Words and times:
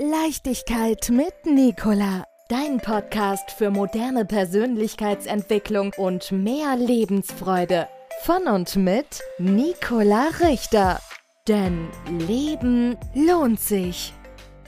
Leichtigkeit 0.00 1.10
mit 1.10 1.34
Nicola. 1.44 2.22
Dein 2.48 2.78
Podcast 2.78 3.50
für 3.50 3.70
moderne 3.70 4.24
Persönlichkeitsentwicklung 4.24 5.92
und 5.96 6.30
mehr 6.30 6.76
Lebensfreude. 6.76 7.88
Von 8.22 8.46
und 8.46 8.76
mit 8.76 9.20
Nicola 9.38 10.28
Richter. 10.40 11.00
Denn 11.48 11.88
Leben 12.28 12.96
lohnt 13.12 13.58
sich. 13.58 14.14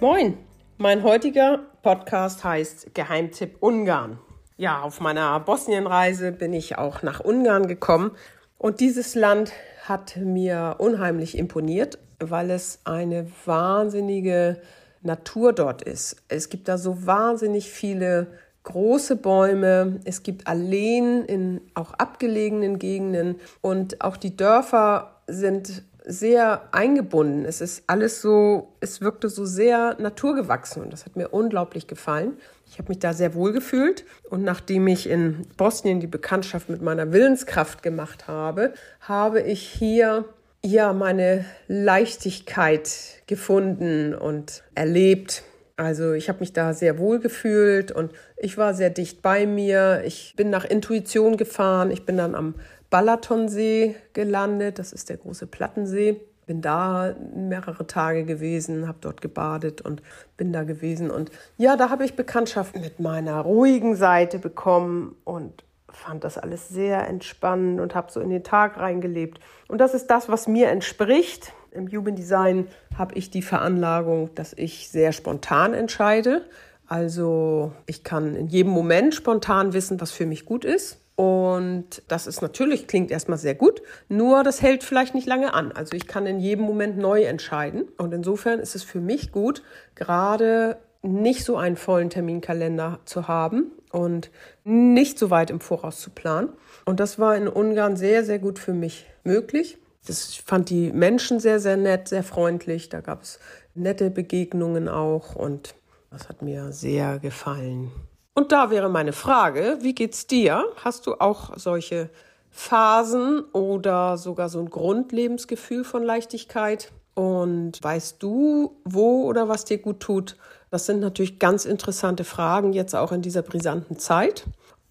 Moin, 0.01 0.37
mein 0.79 1.05
heutiger 1.05 1.61
Podcast 1.83 2.43
heißt 2.43 2.93
Geheimtipp 2.93 3.59
Ungarn. 3.61 4.19
Ja, 4.57 4.83
auf 4.83 4.99
meiner 4.99 5.39
Bosnienreise 5.39 6.33
bin 6.33 6.53
ich 6.53 6.77
auch 6.77 7.03
nach 7.03 7.21
Ungarn 7.21 7.69
gekommen 7.69 8.11
und 8.59 8.81
dieses 8.81 9.15
Land 9.15 9.53
hat 9.85 10.17
mir 10.17 10.75
unheimlich 10.79 11.39
imponiert, 11.39 11.99
weil 12.19 12.51
es 12.51 12.81
eine 12.85 13.31
wahnsinnige 13.45 14.61
Natur 15.03 15.53
dort 15.53 15.83
ist. 15.83 16.17
Es 16.29 16.49
gibt 16.49 16.69
da 16.69 16.79
so 16.79 17.07
wahnsinnig 17.07 17.71
viele 17.71 18.29
große 18.63 19.17
Bäume, 19.17 20.01
es 20.05 20.23
gibt 20.23 20.47
Alleen 20.47 21.25
in 21.25 21.61
auch 21.75 21.95
abgelegenen 21.95 22.79
Gegenden 22.79 23.37
und 23.63 24.03
auch 24.03 24.17
die 24.17 24.37
Dörfer 24.37 25.23
sind 25.27 25.83
sehr 26.05 26.63
eingebunden. 26.73 27.45
Es 27.45 27.61
ist 27.61 27.85
alles 27.87 28.21
so, 28.21 28.75
es 28.81 29.01
wirkte 29.01 29.29
so 29.29 29.45
sehr 29.45 29.97
naturgewachsen 29.99 30.83
und 30.83 30.93
das 30.93 31.07
hat 31.07 31.17
mir 31.17 31.29
unglaublich 31.29 31.87
gefallen. 31.87 32.37
Ich 32.67 32.79
habe 32.79 32.89
mich 32.89 32.99
da 32.99 33.13
sehr 33.13 33.35
wohl 33.35 33.53
gefühlt 33.53 34.05
und 34.29 34.43
nachdem 34.43 34.87
ich 34.87 35.09
in 35.09 35.47
Bosnien 35.57 36.01
die 36.01 36.07
Bekanntschaft 36.07 36.69
mit 36.69 36.83
meiner 36.83 37.13
Willenskraft 37.13 37.83
gemacht 37.83 38.29
habe, 38.29 38.75
habe 39.01 39.41
ich 39.41 39.63
hier 39.63 40.25
ja 40.65 40.93
meine 40.93 41.45
Leichtigkeit 41.69 43.23
gefunden 43.27 44.15
und 44.15 44.63
erlebt. 44.75 45.43
Also 45.77 46.13
ich 46.13 46.29
habe 46.29 46.41
mich 46.41 46.53
da 46.53 46.75
sehr 46.75 46.99
wohl 46.99 47.21
gefühlt 47.21 47.91
und 47.91 48.13
ich 48.37 48.59
war 48.59 48.75
sehr 48.75 48.91
dicht 48.91 49.23
bei 49.23 49.47
mir. 49.47 50.03
Ich 50.05 50.35
bin 50.37 50.51
nach 50.51 50.65
Intuition 50.65 51.37
gefahren. 51.37 51.91
Ich 51.91 52.05
bin 52.05 52.17
dann 52.19 52.35
am 52.35 52.55
Balatonsee 52.91 53.97
gelandet. 54.13 54.79
Das 54.79 54.93
ist 54.93 55.09
der 55.09 55.17
große 55.17 55.47
Plattensee. 55.47 56.21
Bin 56.47 56.61
da 56.61 57.15
mehrere 57.35 57.87
Tage 57.87 58.25
gewesen, 58.25 58.89
habe 58.89 58.99
dort 59.01 59.21
gebadet 59.21 59.81
und 59.81 60.03
bin 60.37 60.53
da 60.53 60.65
gewesen. 60.65 61.11
Und 61.11 61.31
ja, 61.57 61.77
da 61.77 61.89
habe 61.91 62.05
ich 62.05 62.15
Bekanntschaft 62.15 62.77
mit 62.77 62.99
meiner 62.99 63.41
ruhigen 63.41 63.95
Seite 63.95 64.39
bekommen 64.39 65.17
und 65.25 65.65
fand 65.93 66.25
das 66.25 66.39
alles 66.39 66.69
sehr 66.69 67.07
entspannend 67.09 67.81
und 67.81 67.95
habe 67.95 68.11
so 68.11 68.21
in 68.21 68.31
den 68.31 68.45
Tag 68.45 68.79
reingelebt. 68.79 69.41
Und 69.69 69.79
das 69.79 69.95
ist 69.95 70.09
das, 70.09 70.29
was 70.29 70.49
mir 70.49 70.69
entspricht. 70.69 71.53
Im 71.73 71.89
Human 71.89 72.17
Design 72.17 72.69
habe 72.97 73.15
ich 73.15 73.31
die 73.31 73.43
Veranlagung, 73.43 74.35
dass 74.35 74.53
ich 74.53 74.89
sehr 74.89 75.13
spontan 75.13 75.75
entscheide. 75.75 76.45
Also 76.87 77.73
ich 77.87 78.03
kann 78.03 78.35
in 78.35 78.49
jedem 78.49 78.73
Moment 78.73 79.15
spontan 79.15 79.73
wissen, 79.73 80.01
was 80.01 80.11
für 80.11 80.27
mich 80.27 80.45
gut 80.45 80.65
ist. 80.65 81.01
Und 81.15 82.03
das 82.09 82.27
ist 82.27 82.41
natürlich, 82.41 82.87
klingt 82.87 83.11
erstmal 83.11 83.37
sehr 83.37 83.55
gut, 83.55 83.83
nur 84.09 84.43
das 84.43 84.63
hält 84.63 84.83
vielleicht 84.83 85.15
nicht 85.15 85.27
lange 85.27 85.53
an. 85.53 85.71
Also 85.71 85.95
ich 85.95 86.07
kann 86.07 86.25
in 86.25 86.41
jedem 86.41 86.65
Moment 86.65 86.97
neu 86.97 87.25
entscheiden. 87.25 87.89
Und 87.99 88.15
insofern 88.15 88.59
ist 88.59 88.75
es 88.75 88.83
für 88.83 89.01
mich 89.01 89.31
gut, 89.31 89.63
gerade 89.95 90.79
nicht 91.03 91.45
so 91.45 91.57
einen 91.57 91.77
vollen 91.77 92.11
Terminkalender 92.11 93.01
zu 93.05 93.29
haben 93.29 93.73
und 93.91 94.31
nicht 94.65 95.19
so 95.19 95.31
weit 95.31 95.51
im 95.51 95.61
Voraus 95.61 96.01
zu 96.01 96.11
planen. 96.11 96.51
Und 96.85 97.01
das 97.01 97.19
war 97.19 97.37
in 97.37 97.49
Ungarn 97.49 97.97
sehr, 97.97 98.25
sehr 98.25 98.39
gut 98.39 98.59
für 98.59 98.75
mich 98.75 99.07
möglich. 99.25 99.79
Das, 100.07 100.35
fand 100.35 100.71
die 100.71 100.93
Menschen 100.93 101.41
sehr, 101.41 101.61
sehr 101.61 101.77
nett, 101.77 102.09
sehr 102.09 102.23
freundlich. 102.23 102.89
Da 102.89 103.01
gab 103.01 103.23
es 103.23 103.39
nette 103.75 104.11
Begegnungen 104.11 104.89
auch 104.89 105.35
und 105.35 105.75
das 106.11 106.29
hat 106.29 106.43
mir 106.43 106.73
sehr 106.73 107.19
gefallen. 107.19 107.91
Und 108.35 108.53
da 108.53 108.71
wäre 108.71 108.89
meine 108.89 109.13
Frage, 109.13 109.79
wie 109.81 109.95
geht's 109.95 110.27
dir? 110.27 110.65
Hast 110.77 111.07
du 111.07 111.15
auch 111.15 111.57
solche 111.57 112.11
Phasen 112.51 113.45
oder 113.53 114.17
sogar 114.17 114.49
so 114.49 114.61
ein 114.61 114.71
Grundlebensgefühl 114.71 115.85
von 115.85 116.03
Leichtigkeit? 116.03 116.93
Und 117.15 117.83
weißt 117.83 118.23
du, 118.23 118.81
wo 118.85 119.25
oder 119.25 119.49
was 119.49 119.65
dir 119.65 119.79
gut 119.79 120.01
tut? 120.01 120.37
Das 120.71 120.87
sind 120.87 121.01
natürlich 121.01 121.39
ganz 121.39 121.65
interessante 121.65 122.25
Fragen 122.25 122.73
jetzt 122.73 122.95
auch 122.95 123.13
in 123.13 123.23
dieser 123.23 123.43
brisanten 123.43 123.99
Zeit. 123.99 124.45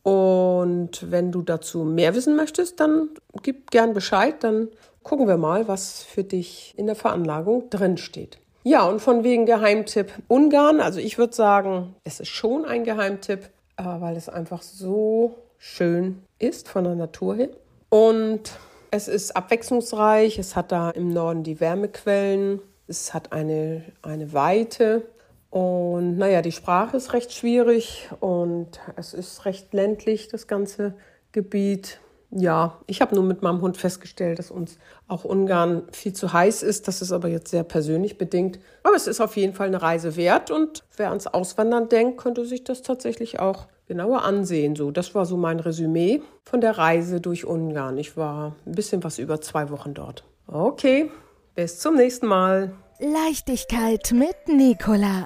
Und 0.03 1.11
wenn 1.11 1.31
du 1.31 1.41
dazu 1.41 1.83
mehr 1.83 2.15
wissen 2.15 2.35
möchtest, 2.35 2.79
dann 2.79 3.09
gib 3.43 3.71
gern 3.71 3.93
Bescheid, 3.93 4.43
dann 4.43 4.69
gucken 5.03 5.27
wir 5.27 5.37
mal, 5.37 5.67
was 5.67 6.03
für 6.03 6.23
dich 6.23 6.73
in 6.77 6.85
der 6.85 6.95
Veranlagung 6.95 7.69
drin 7.69 7.97
steht. 7.97 8.39
Ja, 8.63 8.83
und 8.83 9.01
von 9.01 9.23
wegen 9.23 9.45
Geheimtipp 9.45 10.11
Ungarn. 10.27 10.81
Also 10.81 10.99
ich 10.99 11.17
würde 11.17 11.33
sagen, 11.33 11.95
es 12.03 12.19
ist 12.19 12.29
schon 12.29 12.65
ein 12.65 12.83
Geheimtipp, 12.83 13.49
weil 13.77 14.17
es 14.17 14.27
einfach 14.27 14.61
so 14.61 15.35
schön 15.57 16.21
ist 16.39 16.67
von 16.67 16.83
der 16.83 16.95
Natur 16.95 17.35
her. 17.35 17.49
Und 17.89 18.51
es 18.91 19.07
ist 19.07 19.35
abwechslungsreich. 19.35 20.37
Es 20.39 20.55
hat 20.55 20.71
da 20.71 20.89
im 20.89 21.13
Norden 21.13 21.43
die 21.43 21.59
Wärmequellen. 21.59 22.61
Es 22.87 23.13
hat 23.13 23.31
eine, 23.31 23.83
eine 24.01 24.33
Weite. 24.33 25.03
Und 25.49 26.17
naja, 26.17 26.41
die 26.41 26.51
Sprache 26.51 26.97
ist 26.97 27.13
recht 27.13 27.33
schwierig 27.33 28.09
und 28.19 28.79
es 28.95 29.13
ist 29.13 29.45
recht 29.45 29.73
ländlich, 29.73 30.27
das 30.27 30.47
ganze 30.47 30.93
Gebiet. 31.31 31.99
Ja, 32.31 32.77
ich 32.85 33.01
habe 33.01 33.15
nur 33.15 33.23
mit 33.23 33.41
meinem 33.41 33.61
Hund 33.61 33.75
festgestellt, 33.75 34.37
dass 34.37 34.51
uns 34.51 34.77
auch 35.07 35.25
Ungarn 35.25 35.87
viel 35.91 36.13
zu 36.13 36.31
heiß 36.31 36.61
ist. 36.61 36.87
Das 36.87 37.01
ist 37.01 37.11
aber 37.11 37.27
jetzt 37.27 37.49
sehr 37.49 37.63
persönlich 37.63 38.19
bedingt. 38.19 38.59
Aber 38.83 38.95
es 38.95 39.07
ist 39.07 39.19
auf 39.19 39.35
jeden 39.35 39.55
Fall 39.55 39.67
eine 39.67 39.81
Reise 39.81 40.15
wert 40.15 40.51
und 40.51 40.83
wer 40.95 41.09
ans 41.09 41.25
Auswandern 41.25 41.89
denkt, 41.89 42.19
könnte 42.19 42.45
sich 42.45 42.63
das 42.63 42.83
tatsächlich 42.83 43.39
auch 43.39 43.67
genauer 43.87 44.21
ansehen. 44.21 44.75
So, 44.75 44.91
das 44.91 45.15
war 45.15 45.25
so 45.25 45.37
mein 45.37 45.59
Resümee 45.59 46.21
von 46.45 46.61
der 46.61 46.77
Reise 46.77 47.19
durch 47.19 47.45
Ungarn. 47.45 47.97
Ich 47.97 48.15
war 48.15 48.55
ein 48.67 48.73
bisschen 48.73 49.03
was 49.03 49.17
über 49.17 49.41
zwei 49.41 49.71
Wochen 49.71 49.95
dort. 49.95 50.23
Okay, 50.45 51.09
bis 51.55 51.79
zum 51.79 51.95
nächsten 51.95 52.27
Mal. 52.27 52.73
Leichtigkeit 52.99 54.11
mit 54.13 54.55
Nicola. 54.55 55.25